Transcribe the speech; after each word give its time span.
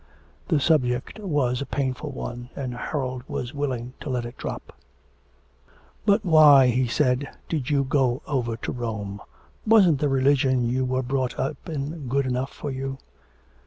The 0.47 0.59
subject 0.59 1.19
was 1.19 1.61
a 1.61 1.65
painful 1.67 2.09
one, 2.11 2.49
and 2.55 2.73
Harold 2.73 3.21
was 3.27 3.53
willing 3.53 3.93
to 3.99 4.09
let 4.09 4.25
it 4.25 4.35
drop. 4.35 4.73
'But 6.07 6.25
why,' 6.25 6.69
he 6.69 6.87
said, 6.87 7.27
'did 7.47 7.69
you 7.69 7.83
go 7.83 8.23
over 8.25 8.57
to 8.57 8.71
Rome? 8.71 9.21
Wasn't 9.63 9.99
the 9.99 10.09
religion 10.09 10.67
you 10.67 10.85
were 10.85 11.03
brought 11.03 11.37
up 11.37 11.69
in 11.69 12.07
good 12.07 12.25
enough 12.25 12.51
for 12.51 12.71
you?' 12.71 12.97